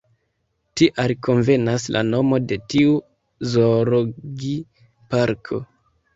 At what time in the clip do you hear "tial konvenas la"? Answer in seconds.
0.79-2.01